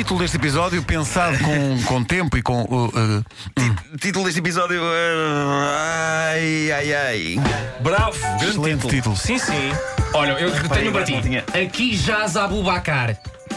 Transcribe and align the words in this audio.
título 0.00 0.20
deste 0.20 0.38
episódio 0.38 0.82
pensado 0.82 1.36
com, 1.40 1.82
com 1.84 2.02
tempo 2.02 2.34
e 2.38 2.40
com. 2.42 2.62
uh, 2.62 2.86
uh, 2.86 3.24
hum, 3.58 3.76
Título 4.00 4.24
deste 4.24 4.40
episódio. 4.40 4.80
ah, 4.82 6.30
ai, 6.32 6.72
ai, 6.72 6.94
ai. 6.94 7.36
Bravo, 7.80 8.18
grande 8.18 8.46
excelente 8.46 8.88
título. 8.88 9.14
Sim, 9.14 9.38
sim. 9.38 9.70
Olha, 10.14 10.32
eu 10.40 10.50
tenho 10.70 10.88
um 10.88 10.92
para 10.94 11.04
ti. 11.04 11.12
não 11.12 11.20
tinha. 11.20 11.44
Aqui 11.52 11.94
jaz 11.94 12.34
Abubacar. 12.34 13.10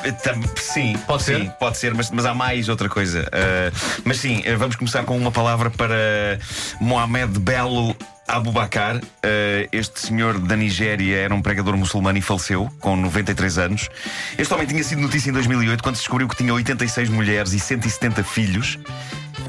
Eh, 0.04 0.12
tam- 0.12 0.42
Sim, 0.58 0.98
Pode 1.08 1.24
sim, 1.24 1.44
ser? 1.46 1.50
pode 1.52 1.78
ser, 1.78 1.94
mas, 1.94 2.12
mas 2.12 2.26
há 2.26 2.34
mais 2.34 2.68
outra 2.68 2.90
coisa. 2.90 3.26
Ah, 3.32 3.72
mas 4.04 4.18
sim, 4.18 4.42
eh, 4.44 4.58
vamos 4.58 4.76
começar 4.76 5.04
com 5.04 5.16
uma 5.18 5.32
palavra 5.32 5.70
para 5.70 6.38
Mohamed 6.82 7.40
Bello 7.40 7.96
Abubakar. 8.28 9.02
Ah, 9.22 9.68
este 9.72 10.00
senhor 10.00 10.40
da 10.40 10.56
Nigéria 10.56 11.18
era 11.18 11.34
um 11.34 11.42
pregador 11.42 11.76
muçulmano 11.78 12.18
e 12.18 12.22
faleceu 12.22 12.72
com 12.80 12.96
93 12.96 13.58
anos. 13.58 13.90
Este 14.38 14.54
homem 14.54 14.68
tinha 14.68 14.84
sido 14.84 15.02
notícia 15.02 15.30
em 15.30 15.34
2008 15.34 15.84
quando 15.84 15.96
se 15.96 16.02
descobriu 16.02 16.28
que 16.28 16.36
tinha 16.36 16.54
86 16.54 17.10
mulheres 17.10 17.54
e 17.54 17.60
170 17.60 18.24
filhos. 18.24 18.78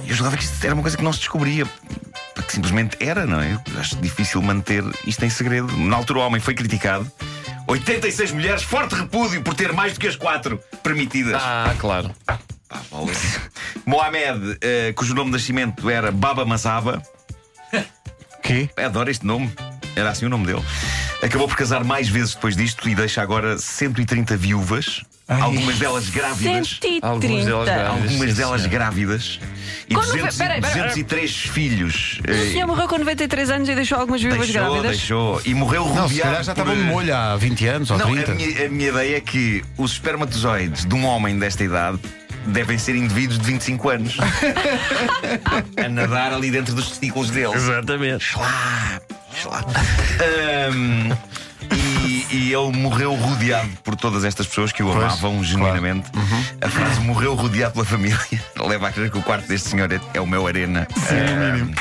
Eu 0.07 0.15
julgava 0.15 0.37
que 0.37 0.45
isto 0.45 0.65
era 0.65 0.75
uma 0.75 0.83
coisa 0.83 0.97
que 0.97 1.03
não 1.03 1.13
se 1.13 1.21
descobria. 1.21 1.67
Que 2.47 2.53
simplesmente 2.53 2.97
era, 3.01 3.27
não 3.27 3.41
é? 3.41 3.53
Eu 3.53 3.81
acho 3.81 3.97
difícil 3.97 4.43
manter 4.43 4.85
isto 5.07 5.25
em 5.25 5.31
segredo. 5.31 5.75
Na 5.79 5.97
altura, 5.97 6.19
o 6.19 6.23
homem 6.23 6.41
foi 6.41 6.55
criticado. 6.55 7.11
86 7.67 8.33
mulheres, 8.33 8.63
forte 8.63 8.95
repúdio 8.95 9.41
por 9.43 9.55
ter 9.55 9.73
mais 9.73 9.95
do 9.95 10.01
que 10.01 10.07
as 10.07 10.17
quatro 10.17 10.61
permitidas. 10.83 11.41
Ah, 11.43 11.75
claro. 11.79 12.11
Bolas. 12.91 13.41
Mohamed, 13.87 14.59
eh, 14.61 14.93
cujo 14.95 15.15
nome 15.15 15.31
de 15.31 15.37
nascimento 15.39 15.89
era 15.89 16.11
Baba 16.11 16.45
Mazaba. 16.45 17.03
Quê? 18.55 18.69
Adoro 18.83 19.11
este 19.11 19.27
nome. 19.27 19.51
Era 19.97 20.11
assim 20.11 20.27
o 20.27 20.29
nome 20.29 20.47
dele. 20.47 20.63
Acabou 21.23 21.47
por 21.49 21.57
casar 21.57 21.85
mais 21.85 22.09
vezes 22.09 22.35
depois 22.35 22.57
disto 22.57 22.89
e 22.89 22.95
deixa 22.95 23.23
agora 23.23 23.57
130 23.59 24.37
viúvas. 24.37 25.03
Ai. 25.27 25.41
Algumas 25.41 25.79
delas 25.79 26.11
grávidas. 26.11 26.69
130. 26.83 27.07
Algumas 27.07 27.45
delas 27.47 27.67
grávidas. 27.67 28.11
Algumas 28.11 28.35
delas 28.37 28.67
grávidas. 28.67 29.41
E 29.89 29.95
Quando 29.95 30.07
200, 30.09 30.37
peraí, 30.37 30.61
peraí. 30.61 30.75
203 30.83 31.31
filhos. 31.37 32.21
O 32.27 32.31
Eh, 32.31 32.51
senhor 32.53 32.67
morreu 32.67 32.89
com 32.89 32.99
93 32.99 33.51
anos 33.51 33.69
e 33.69 33.75
deixou 33.75 33.99
algumas 33.99 34.21
viúvas 34.21 34.49
deixou, 34.49 34.63
grávidas? 34.63 34.97
deixou. 34.99 35.41
E 35.47 35.55
morreu 35.55 35.85
Não, 35.87 35.93
se 35.95 36.01
rodeado 36.01 36.21
calhar 36.23 36.45
já 36.45 36.55
por, 36.55 36.61
estava 36.61 36.77
de 36.77 36.83
eh, 36.83 36.91
molho 36.93 37.17
há 37.17 37.37
20 37.37 37.67
anos 37.69 37.91
ou 37.91 37.99
Não, 37.99 38.11
30. 38.13 38.33
a 38.33 38.35
minha, 38.35 38.67
a 38.67 38.69
minha 38.69 38.89
ideia 38.91 39.17
é 39.17 39.21
que 39.21 39.63
os 39.79 39.93
espermatozoides 39.93 40.85
de 40.85 40.95
um 40.95 41.07
homem 41.07 41.39
desta 41.39 41.63
idade 41.65 41.99
devem 42.47 42.79
ser 42.79 42.97
indivíduos 42.97 43.39
de 43.39 43.47
25 43.47 43.89
anos 43.89 44.17
a 45.77 45.89
nadar 45.89 46.33
ali 46.33 46.51
dentro 46.51 46.75
dos 46.75 46.89
testículos 46.91 47.31
dele. 47.31 47.55
Exatamente. 47.55 48.37
Lá, 48.37 49.01
lá. 49.47 49.65
Ahm, 50.69 51.13
e, 51.73 52.27
e 52.31 52.53
ele 52.53 52.73
morreu 52.77 53.15
rodeado 53.15 53.69
por 53.83 53.97
todas 53.97 54.25
estas 54.25 54.47
pessoas 54.47 54.73
que 54.73 54.83
o 54.83 54.87
Pois, 54.87 55.05
amavam 55.05 55.43
genuinamente. 55.43 56.11
A 56.61 56.69
frase 56.69 57.01
morreu 57.01 57.35
rodeado 57.35 57.73
pela 57.75 57.85
família 57.85 58.19
leva 58.67 58.89
a 58.89 58.93
crer 58.93 59.11
que 59.11 59.19
o 59.19 59.23
quarto 59.23 59.49
deste 59.49 59.71
senhor 59.71 59.91
é, 59.93 60.01
é 60.15 60.21
o 60.21 60.27
meu 60.27 60.47
arena. 60.47 60.87
Ahm, 61.11 61.73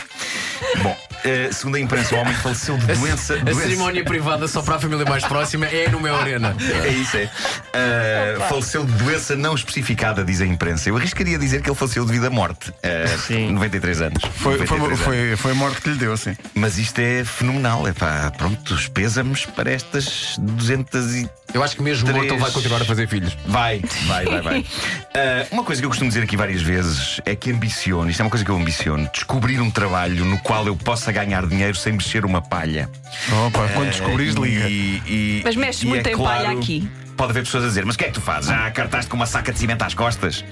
Bom, 0.81 0.97
eh, 1.23 1.49
segundo 1.51 1.75
a 1.75 1.79
imprensa, 1.79 2.15
o 2.15 2.19
homem 2.19 2.33
faleceu 2.33 2.77
de 2.77 2.85
doença. 2.87 3.35
A 3.35 3.37
doença- 3.37 3.61
cerimónia 3.61 4.03
privada 4.03 4.47
só 4.47 4.61
para 4.61 4.75
a 4.75 4.79
família 4.79 5.05
mais 5.05 5.23
próxima 5.25 5.65
é 5.65 5.89
no 5.89 5.99
meu 5.99 6.15
arena. 6.15 6.55
É 6.83 6.89
isso, 6.89 7.17
é. 7.17 7.29
Uh, 7.73 8.41
faleceu 8.49 8.83
de 8.85 8.91
doença 8.93 9.35
não 9.35 9.55
especificada, 9.55 10.23
diz 10.23 10.41
a 10.41 10.45
imprensa. 10.45 10.89
Eu 10.89 10.97
arriscaria 10.97 11.37
dizer 11.37 11.61
que 11.61 11.69
ele 11.69 11.75
faleceu 11.75 12.05
devido 12.05 12.25
à 12.25 12.29
morte. 12.29 12.69
Uh, 12.69 13.17
Sim. 13.25 13.51
93 13.53 14.01
anos. 14.01 14.23
Foi, 14.35 14.65
foi, 14.65 14.77
93 14.77 14.81
anos. 14.83 14.99
foi, 14.99 15.35
foi 15.37 15.51
a 15.51 15.55
morte 15.55 15.81
que 15.81 15.89
lhe 15.89 15.97
deu, 15.97 16.15
sim. 16.17 16.35
Mas 16.53 16.77
isto 16.77 16.99
é 16.99 17.23
fenomenal. 17.23 17.87
É 17.87 17.93
pá, 17.93 18.31
pronto, 18.37 18.73
os 18.73 18.87
pésamos 18.87 19.45
para 19.45 19.71
estas 19.71 20.35
200 20.39 21.15
e. 21.15 21.29
Eu 21.53 21.63
acho 21.63 21.75
que 21.75 21.83
mesmo 21.83 22.05
Três. 22.05 22.17
morto 22.17 22.33
ele 22.33 22.41
vai 22.41 22.51
continuar 22.51 22.81
a 22.81 22.85
fazer 22.85 23.07
filhos. 23.07 23.37
Vai, 23.45 23.81
vai, 24.07 24.25
vai, 24.25 24.41
vai. 24.41 24.59
Uh, 24.59 24.65
uma 25.53 25.63
coisa 25.63 25.81
que 25.81 25.85
eu 25.85 25.89
costumo 25.89 26.09
dizer 26.09 26.23
aqui 26.23 26.35
várias 26.35 26.61
vezes 26.61 27.21
é 27.25 27.35
que 27.35 27.51
ambiciono, 27.51 28.09
isto 28.09 28.19
é 28.21 28.23
uma 28.25 28.29
coisa 28.31 28.43
que 28.43 28.49
eu 28.49 28.55
ambiciono, 28.55 29.07
descobrir 29.13 29.61
um 29.61 29.69
trabalho 29.69 30.25
no 30.25 30.37
qual 30.39 30.65
eu 30.65 30.75
possa 30.75 31.11
ganhar 31.13 31.45
dinheiro 31.47 31.75
sem 31.75 31.93
mexer 31.93 32.25
uma 32.25 32.41
palha. 32.41 32.89
Opa, 33.47 33.69
quando 33.73 33.89
descobrires, 33.89 34.35
Uh, 34.35 34.43
liga. 34.43 34.67
e- 34.69 35.01
e- 35.07 35.41
Mas 35.43 35.55
mexe 35.55 35.85
e 35.85 35.89
muito 35.89 36.07
é 36.07 36.11
em 36.11 36.15
claro, 36.15 36.43
palha 36.45 36.57
aqui. 36.57 36.87
Pode 37.15 37.31
haver 37.31 37.43
pessoas 37.43 37.65
a 37.65 37.67
dizer, 37.67 37.85
mas 37.85 37.95
o 37.95 37.97
que 37.97 38.05
é 38.05 38.07
que 38.07 38.13
tu 38.13 38.21
fazes? 38.21 38.49
Já 38.49 38.69
cartaste 38.71 39.09
com 39.09 39.15
uma 39.15 39.25
saca 39.25 39.51
de 39.51 39.59
cimento 39.59 39.81
às 39.83 39.93
costas? 39.93 40.43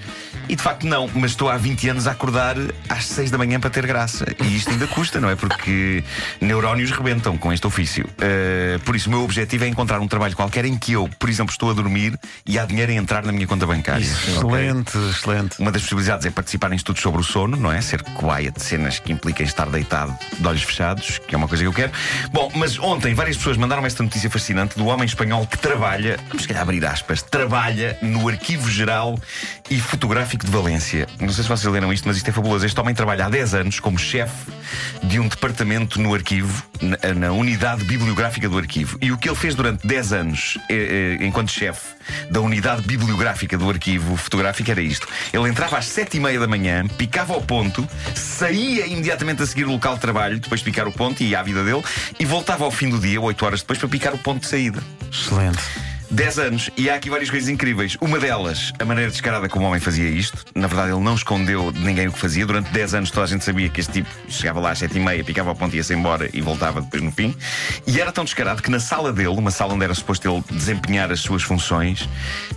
E 0.47 0.55
de 0.55 0.61
facto 0.61 0.85
não, 0.85 1.09
mas 1.13 1.31
estou 1.31 1.49
há 1.49 1.57
20 1.57 1.89
anos 1.89 2.07
a 2.07 2.11
acordar 2.11 2.55
às 2.89 3.05
6 3.05 3.31
da 3.31 3.37
manhã 3.37 3.59
para 3.59 3.69
ter 3.69 3.85
graça. 3.85 4.25
E 4.43 4.55
isto 4.55 4.69
ainda 4.69 4.87
custa, 4.87 5.19
não 5.19 5.29
é? 5.29 5.35
Porque 5.35 6.03
neurónios 6.39 6.91
rebentam 6.91 7.37
com 7.37 7.53
este 7.53 7.65
ofício. 7.65 8.05
Uh, 8.05 8.79
por 8.79 8.95
isso, 8.95 9.07
o 9.07 9.11
meu 9.11 9.23
objetivo 9.23 9.63
é 9.63 9.67
encontrar 9.67 9.99
um 9.99 10.07
trabalho 10.07 10.35
qualquer 10.35 10.65
em 10.65 10.77
que 10.77 10.93
eu, 10.93 11.09
por 11.19 11.29
exemplo, 11.29 11.51
estou 11.51 11.69
a 11.69 11.73
dormir 11.73 12.17
e 12.45 12.59
há 12.59 12.65
dinheiro 12.65 12.91
a 12.91 12.95
entrar 12.95 13.23
na 13.23 13.31
minha 13.31 13.47
conta 13.47 13.65
bancária. 13.65 14.03
Excelente, 14.03 14.97
excelente. 15.09 15.59
Uma 15.59 15.71
das 15.71 15.81
possibilidades 15.83 16.25
é 16.25 16.31
participar 16.31 16.71
em 16.71 16.75
estudos 16.75 17.01
sobre 17.01 17.21
o 17.21 17.23
sono, 17.23 17.55
não 17.55 17.71
é? 17.71 17.81
Ser 17.81 18.01
de 18.01 18.63
cenas 18.63 18.99
que 18.99 19.11
impliquem 19.11 19.45
estar 19.45 19.69
deitado 19.69 20.15
de 20.39 20.47
olhos 20.47 20.63
fechados, 20.63 21.19
que 21.19 21.35
é 21.35 21.37
uma 21.37 21.47
coisa 21.47 21.63
que 21.63 21.67
eu 21.67 21.73
quero. 21.73 21.91
Bom, 22.31 22.51
mas 22.55 22.79
ontem 22.79 23.13
várias 23.13 23.37
pessoas 23.37 23.57
mandaram 23.57 23.85
esta 23.85 24.03
notícia 24.03 24.29
fascinante 24.29 24.77
do 24.77 24.85
homem 24.85 25.05
espanhol 25.05 25.45
que 25.45 25.57
trabalha, 25.57 26.17
vamos 26.27 26.45
calhar 26.51 26.61
abrir 26.61 26.85
aspas, 26.85 27.21
trabalha 27.21 27.97
no 28.01 28.27
Arquivo 28.27 28.69
Geral 28.69 29.17
e 29.69 29.79
Fotográfico 29.79 30.45
de 30.45 30.51
Valência. 30.51 31.07
Não 31.19 31.29
sei 31.29 31.43
se 31.43 31.49
vocês 31.49 31.71
leram 31.71 31.91
isto, 31.93 32.07
mas 32.07 32.17
isto 32.17 32.27
é 32.27 32.31
fabuloso. 32.31 32.65
Este 32.65 32.79
homem 32.79 32.93
trabalha 32.93 33.25
há 33.25 33.29
10 33.29 33.53
anos 33.55 33.79
como 33.79 33.97
chefe 33.97 34.51
de 35.03 35.19
um 35.19 35.27
departamento 35.27 35.99
no 35.99 36.13
arquivo, 36.13 36.63
na, 36.81 37.13
na 37.13 37.31
unidade 37.31 37.83
bibliográfica 37.85 38.49
do 38.49 38.57
arquivo. 38.57 38.97
E 39.01 39.11
o 39.11 39.17
que 39.17 39.29
ele 39.29 39.35
fez 39.35 39.55
durante 39.55 39.87
10 39.87 40.13
anos, 40.13 40.57
eh, 40.69 41.17
eh, 41.19 41.25
enquanto 41.25 41.51
chefe 41.51 41.95
da 42.29 42.41
unidade 42.41 42.81
bibliográfica 42.81 43.57
do 43.57 43.69
arquivo 43.69 44.17
fotográfico, 44.17 44.69
era 44.69 44.81
isto. 44.81 45.07
Ele 45.31 45.47
entrava 45.47 45.77
às 45.77 45.85
7 45.85 46.17
e 46.17 46.19
meia 46.19 46.39
da 46.39 46.47
manhã, 46.47 46.85
picava 46.97 47.33
ao 47.33 47.41
ponto, 47.41 47.87
saía 48.13 48.85
imediatamente 48.87 49.41
a 49.41 49.45
seguir 49.45 49.65
o 49.65 49.71
local 49.71 49.95
de 49.95 50.01
trabalho, 50.01 50.39
depois 50.39 50.59
de 50.59 50.65
picar 50.65 50.87
o 50.87 50.91
ponto 50.91 51.21
e 51.23 51.29
ia 51.29 51.39
à 51.39 51.43
vida 51.43 51.63
dele, 51.63 51.83
e 52.19 52.25
voltava 52.25 52.65
ao 52.65 52.71
fim 52.71 52.89
do 52.89 52.99
dia, 52.99 53.21
8 53.21 53.45
horas 53.45 53.61
depois, 53.61 53.79
para 53.79 53.87
picar 53.87 54.13
o 54.13 54.17
ponto 54.17 54.41
de 54.41 54.47
saída. 54.47 54.83
Excelente. 55.11 55.61
10 56.11 56.39
anos, 56.39 56.69
e 56.77 56.89
há 56.89 56.95
aqui 56.95 57.09
várias 57.09 57.29
coisas 57.29 57.47
incríveis. 57.47 57.97
Uma 58.01 58.19
delas, 58.19 58.73
a 58.77 58.83
maneira 58.85 59.09
descarada 59.09 59.47
como 59.47 59.65
o 59.65 59.67
homem 59.69 59.79
fazia 59.79 60.09
isto. 60.09 60.43
Na 60.53 60.67
verdade, 60.67 60.91
ele 60.91 60.99
não 60.99 61.15
escondeu 61.15 61.71
de 61.71 61.79
ninguém 61.79 62.07
o 62.07 62.11
que 62.11 62.19
fazia. 62.19 62.45
Durante 62.45 62.69
10 62.71 62.93
anos, 62.95 63.11
toda 63.11 63.25
a 63.25 63.29
gente 63.29 63.45
sabia 63.45 63.69
que 63.69 63.79
este 63.79 63.93
tipo 63.93 64.09
chegava 64.27 64.59
lá 64.59 64.71
às 64.71 64.79
7 64.79 64.97
e 64.97 64.99
meia, 64.99 65.23
picava 65.23 65.49
ao 65.49 65.55
ponto 65.55 65.73
e 65.73 65.77
ia-se 65.77 65.93
embora 65.93 66.29
e 66.33 66.41
voltava 66.41 66.81
depois 66.81 67.01
no 67.01 67.11
fim. 67.11 67.33
E 67.87 67.99
era 67.99 68.11
tão 68.11 68.25
descarado 68.25 68.61
que 68.61 68.69
na 68.69 68.79
sala 68.79 69.13
dele, 69.13 69.29
uma 69.29 69.51
sala 69.51 69.73
onde 69.73 69.85
era 69.85 69.93
suposto 69.95 70.27
ele 70.29 70.43
desempenhar 70.51 71.11
as 71.11 71.21
suas 71.21 71.43
funções, 71.43 72.07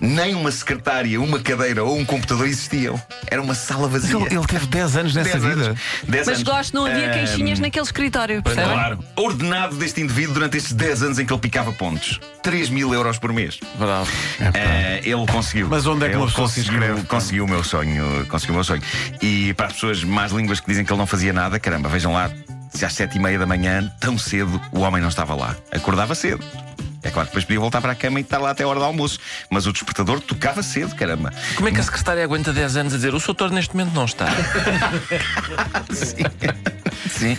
nem 0.01 0.35
uma 0.35 0.51
secretária, 0.51 1.21
uma 1.21 1.39
cadeira 1.39 1.85
ou 1.85 1.97
um 1.97 2.05
computador 2.05 2.47
existiam. 2.49 3.01
Era 3.31 3.41
uma 3.41 3.55
sala 3.55 3.87
vazia. 3.87 4.17
Ele, 4.17 4.35
ele 4.37 4.47
teve 4.47 4.67
10 4.67 4.97
anos 4.97 5.15
nessa 5.15 5.39
10 5.39 5.45
vida. 5.45 5.67
anos. 5.67 5.81
10 6.09 6.27
Mas 6.27 6.29
anos. 6.29 6.43
gosto, 6.43 6.75
não 6.75 6.87
havia 6.87 7.11
queixinhas 7.11 7.61
naquele 7.61 7.85
escritório, 7.85 8.43
percebem? 8.43 8.73
Claro. 8.73 8.99
Ordenado 9.17 9.77
deste 9.77 10.01
indivíduo 10.01 10.35
durante 10.35 10.57
estes 10.57 10.73
10 10.73 11.03
anos 11.05 11.19
em 11.19 11.25
que 11.27 11.33
ele 11.33 11.41
picava 11.41 11.73
pontos. 11.73 12.19
3 12.43 12.69
mil 12.69 12.93
euros 12.93 13.19
por 13.19 13.33
mês. 13.33 13.44
Bravo. 13.79 14.11
Eh, 14.55 15.01
ele 15.05 15.27
conseguiu. 15.27 15.69
Mas 15.69 15.87
onde 15.87 16.05
é 16.05 16.09
que 16.09 16.15
ele 16.15 16.23
uma 16.23 16.27
pessoa 16.29 16.49
se 16.49 16.61
conseguiu, 16.61 16.81
inscreve? 16.81 17.07
conseguiu 17.07 17.45
o 17.45 17.49
meu 17.49 17.65
sonho. 17.65 18.27
Conseguiu 18.27 18.55
o 18.55 18.57
meu 18.57 18.65
sonho. 18.65 18.83
E 19.21 19.53
para 19.55 19.67
as 19.67 19.73
pessoas 19.75 20.05
más 20.05 20.33
línguas 20.33 20.61
que 20.61 20.67
dizem 20.67 20.85
que 20.85 20.93
ele 20.93 20.99
não 20.99 21.07
fazia 21.07 21.33
nada, 21.33 21.59
caramba, 21.59 21.89
vejam 21.89 22.13
lá, 22.13 22.31
se 22.71 22.85
às 22.85 22.93
sete 22.93 23.17
e 23.17 23.21
meia 23.21 23.39
da 23.39 23.47
manhã, 23.47 23.91
tão 24.01 24.19
cedo, 24.19 24.61
o 24.73 24.81
homem 24.81 25.01
não 25.01 25.09
estava 25.09 25.35
lá. 25.35 25.57
Acordava 25.71 26.15
cedo. 26.15 26.45
É 27.03 27.11
claro 27.11 27.29
que 27.29 27.33
depois 27.33 27.45
podia 27.45 27.61
voltar 27.61 27.83
para 27.83 27.93
a 27.93 27.95
cama 27.95 28.19
e 28.19 28.23
estar 28.23 28.39
lá 28.39 28.51
até 28.51 28.65
a 28.65 28.69
hora 28.69 28.79
do 28.79 28.85
almoço. 28.85 29.19
Mas 29.51 29.67
o 29.67 29.73
despertador 29.73 30.21
tocava 30.21 30.63
cedo, 30.63 30.95
caramba. 30.95 31.33
Como 31.55 31.69
é 31.69 31.73
que 31.73 31.79
a 31.79 31.83
secretária 31.83 32.25
aguenta 32.25 32.51
10 32.51 32.77
anos 32.77 32.95
a 32.95 32.97
dizer 32.97 33.15
o 33.15 33.21
seu 33.21 33.35
doutor 33.35 33.51
neste 33.51 33.77
momento 33.77 33.95
não 33.95 34.07
está? 34.07 34.27
Sim. 35.93 36.25
Sim. 37.11 37.37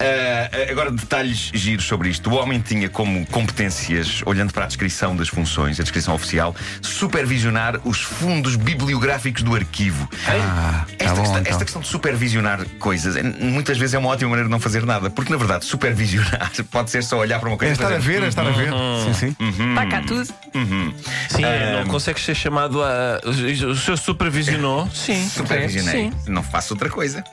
Ah, 0.00 0.70
agora, 0.70 0.90
detalhes 0.90 1.50
giros 1.54 1.84
sobre 1.84 2.08
isto. 2.08 2.30
O 2.30 2.34
homem 2.34 2.60
tinha 2.60 2.88
como 2.88 3.24
competências, 3.26 4.22
olhando 4.26 4.52
para 4.52 4.64
a 4.64 4.66
descrição 4.66 5.14
das 5.16 5.28
funções, 5.28 5.78
a 5.80 5.82
descrição 5.82 6.14
oficial, 6.14 6.54
supervisionar 6.80 7.80
os 7.84 8.00
fundos 8.02 8.56
bibliográficos 8.56 9.42
do 9.42 9.54
arquivo. 9.54 10.08
Ah, 10.26 10.84
Esta, 10.98 11.04
tá 11.04 11.10
bom, 11.14 11.20
questão, 11.22 11.40
então. 11.40 11.52
esta 11.52 11.64
questão 11.64 11.82
de 11.82 11.88
supervisionar 11.88 12.64
coisas 12.78 13.16
é- 13.16 13.22
muitas 13.22 13.78
vezes 13.78 13.94
é 13.94 13.98
uma 13.98 14.08
ótima 14.10 14.30
maneira 14.30 14.48
de 14.48 14.52
não 14.52 14.60
fazer 14.60 14.84
nada, 14.84 15.10
porque 15.10 15.30
na 15.32 15.38
verdade 15.38 15.64
supervisionar 15.64 16.50
pode 16.70 16.90
ser 16.90 17.02
só 17.02 17.18
olhar 17.18 17.38
para 17.40 17.48
uma 17.48 17.56
É 17.56 17.58
coisa 17.58 17.72
e 17.72 17.74
estar 17.74 17.86
a 17.86 17.90
fazer, 17.96 18.00
ver, 18.12 18.22
é 18.22 18.28
estar 18.28 18.46
a 18.46 18.50
ver. 18.50 18.70
Sim, 19.04 19.14
sim. 19.14 19.36
Está 19.70 19.86
cá 19.86 20.02
tudo. 20.06 20.24
Sim, 20.26 21.42
não 21.78 21.86
consegues 21.86 22.24
ser 22.24 22.34
chamado 22.34 22.82
a. 22.82 23.20
O 23.24 23.74
senhor 23.76 23.96
supervisionou? 23.98 24.88
Sim. 24.92 25.26
Supervisionei. 25.32 26.10
Sim. 26.10 26.12
Não 26.28 26.42
faço 26.42 26.74
outra 26.74 26.88
coisa. 26.88 27.24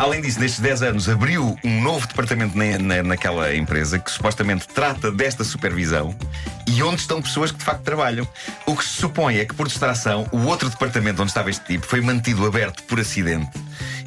Além 0.00 0.22
disso, 0.22 0.40
nestes 0.40 0.60
10 0.60 0.82
anos 0.82 1.08
abriu 1.10 1.58
um 1.62 1.82
novo 1.82 2.06
departamento 2.06 2.56
na, 2.56 2.78
na- 2.78 3.02
naquela 3.02 3.54
empresa 3.54 3.98
que 3.98 4.10
supostamente 4.10 4.66
trata 4.66 5.12
desta 5.12 5.44
supervisão 5.44 6.14
e 6.66 6.82
onde 6.82 7.02
estão 7.02 7.20
pessoas 7.20 7.52
que 7.52 7.58
de 7.58 7.64
facto 7.64 7.82
trabalham. 7.82 8.26
O 8.64 8.74
que 8.74 8.82
se 8.82 8.94
supõe 8.94 9.36
é 9.36 9.44
que, 9.44 9.54
por 9.54 9.68
distração, 9.68 10.26
o 10.32 10.38
outro 10.46 10.70
departamento 10.70 11.20
onde 11.20 11.30
estava 11.30 11.50
este 11.50 11.66
tipo 11.66 11.84
foi 11.86 12.00
mantido 12.00 12.46
aberto 12.46 12.82
por 12.84 12.98
acidente 12.98 13.50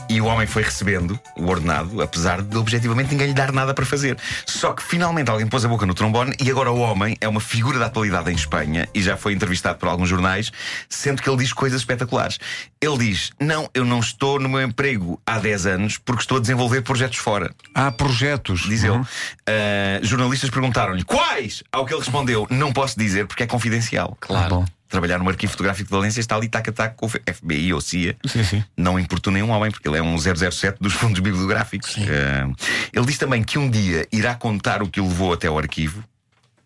E 0.10 0.22
o 0.22 0.26
homem 0.26 0.46
foi 0.46 0.64
recebendo 0.64 1.20
o 1.38 1.48
ordenado, 1.48 2.02
apesar 2.02 2.42
de 2.42 2.58
objetivamente 2.58 3.12
ninguém 3.12 3.28
lhe 3.28 3.34
dar 3.34 3.52
nada 3.52 3.74
para 3.74 3.86
fazer. 3.86 4.18
Só 4.46 4.74
que 4.74 4.84
finalmente 4.84 5.30
alguém 5.30 5.48
pôs 5.48 5.66
a 5.66 5.68
boca 5.68 5.86
no 5.86 5.94
trombone 5.94 6.36
e 6.40 6.50
agora 6.52 6.72
o 6.72 6.80
homem 6.80 7.18
é 7.20 7.28
uma 7.28 7.40
figura 7.40 7.80
da 7.80 7.88
atualidade 7.88 8.32
em 8.32 8.36
Espanha 8.36 8.88
e 8.94 9.02
já 9.02 9.18
foi 9.18 9.34
entrevistado 9.34 9.80
por 9.80 9.88
alguns 9.88 10.10
jornais, 10.10 10.52
sendo 10.90 11.22
que 11.22 11.30
ele 11.30 11.38
diz 11.38 11.54
coisas 11.54 11.82
espetaculares. 11.82 12.38
Ele 12.82 12.98
diz: 12.98 13.32
Não, 13.40 13.70
eu 13.74 13.86
não 13.86 14.00
estou 14.00 14.40
no 14.40 14.50
meu 14.50 14.62
emprego 14.62 15.20
há 15.26 15.40
10 15.40 15.66
anos 15.66 15.98
porque 15.98 16.22
estou 16.22 16.38
a 16.38 16.42
desenvolver 16.42 16.82
projetos 16.82 17.18
fora. 17.18 17.54
Há 17.74 17.92
projetos. 17.92 18.62
Diz 18.68 18.84
ele. 18.84 19.02
Ah, 19.48 20.00
jornalistas 20.02 20.50
perguntaram-lhe 20.50 21.04
quais? 21.04 21.64
Ao 21.72 21.86
que 21.86 21.94
ele 21.94 22.02
respondeu: 22.02 22.48
Não 22.50 22.72
posso 22.72 22.98
dizer 22.98 23.28
porque 23.28 23.44
é 23.44 23.48
confidencial. 23.48 24.18
Claro. 24.20 24.56
bom. 24.56 24.66
Trabalhar 24.94 25.18
no 25.18 25.28
arquivo 25.28 25.52
fotográfico 25.52 25.88
de 25.88 25.92
Valência 25.92 26.20
está 26.20 26.36
ali 26.36 26.48
tac 26.48 26.70
a 26.70 26.72
tac 26.72 26.96
com 26.96 27.08
o 27.08 27.10
FBI 27.10 27.74
ou 27.74 27.82
CIA. 27.82 28.16
Sim, 28.28 28.44
sim. 28.44 28.64
Não 28.78 29.00
importuna 29.00 29.34
nenhum 29.40 29.50
homem, 29.50 29.72
porque 29.72 29.88
ele 29.88 29.98
é 29.98 30.04
um 30.04 30.16
007 30.20 30.78
dos 30.80 30.94
fundos 30.94 31.20
bibliográficos. 31.20 31.96
Ah, 31.98 32.48
ele 32.94 33.06
diz 33.08 33.18
também 33.18 33.42
que 33.44 33.58
um 33.58 33.68
dia 33.68 34.08
irá 34.12 34.36
contar 34.36 34.84
o 34.84 34.88
que 34.88 35.02
o 35.02 35.08
levou 35.08 35.34
até 35.34 35.50
o 35.50 35.58
arquivo 35.58 36.04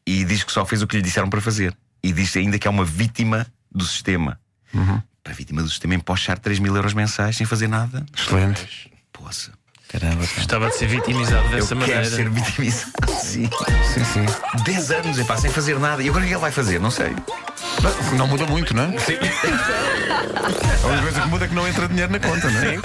e 0.06 0.26
diz 0.26 0.44
que 0.44 0.52
só 0.52 0.66
fez 0.66 0.82
o 0.82 0.88
que 0.88 0.98
lhe 0.98 1.02
disseram 1.02 1.30
para 1.30 1.40
fazer. 1.40 1.74
E 2.04 2.12
diz 2.12 2.36
ainda 2.36 2.60
que 2.60 2.68
é 2.68 2.70
uma 2.70 2.84
vítima 2.84 3.48
do 3.72 3.86
sistema. 3.86 4.38
Para 5.24 5.34
vítima 5.34 5.64
do 5.64 5.70
sistema 5.70 5.96
empochar 5.96 6.38
3 6.38 6.60
mil 6.60 6.76
euros 6.76 6.94
mensais 6.94 7.38
sem 7.38 7.46
fazer 7.48 7.70
nada. 7.70 8.06
Excelente. 8.14 8.92
Poça. 9.14 9.52
Caramba. 9.88 10.26
Gostava 10.36 10.68
de 10.70 10.76
ser 10.76 10.88
vitimizado 10.88 11.48
dessa 11.48 11.74
Eu 11.74 11.78
maneira. 11.78 12.02
quero 12.02 12.14
ser 12.14 12.30
vitimizado. 12.30 12.92
Sim. 13.24 13.50
Sim, 13.94 14.04
sim. 14.04 14.64
10 14.66 14.92
anos, 14.92 15.18
epá, 15.18 15.38
sem 15.38 15.50
fazer 15.50 15.80
nada. 15.80 16.04
E 16.04 16.10
agora 16.10 16.26
o 16.26 16.28
que 16.28 16.34
ele 16.34 16.42
vai 16.42 16.52
fazer? 16.52 16.78
Não 16.80 16.92
sei. 16.92 17.16
Não, 17.82 18.18
não 18.18 18.28
muda 18.28 18.46
muito, 18.46 18.76
não 18.76 18.84
é? 18.84 18.98
Sim. 19.00 19.18
A 20.84 20.88
única 20.88 21.02
coisa 21.04 21.22
que 21.22 21.28
muda 21.28 21.46
é 21.46 21.48
que 21.48 21.56
não 21.56 21.68
entra 21.68 21.88
dinheiro 21.88 22.12
na 22.12 22.20
conta, 22.20 22.50
não 22.50 22.62
é? 22.62 22.78